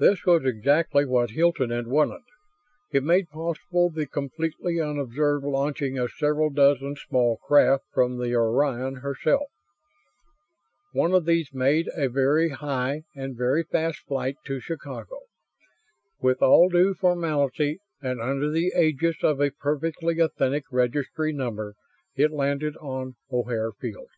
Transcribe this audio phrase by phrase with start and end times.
[0.00, 2.24] This was exactly what Hilton had wanted.
[2.90, 8.96] It made possible the completely unobserved launching of several dozen small craft from the Orion
[8.96, 9.46] herself.
[10.92, 15.20] One of these made a very high and very fast flight to Chicago.
[16.20, 21.76] With all due formality and under the aegis of a perfectly authentic Registry Number
[22.16, 24.10] it landed on O'Hare Field.